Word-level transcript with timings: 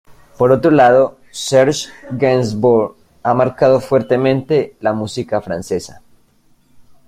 Por 0.35 0.51
otro 0.51 0.71
lado, 0.71 1.19
Serge 1.29 1.91
Gainsbourg 2.09 2.95
ha 3.21 3.35
marcado 3.35 3.79
fuertemente 3.79 4.75
la 4.79 4.93
música 4.93 5.41
francesa. 5.41 6.01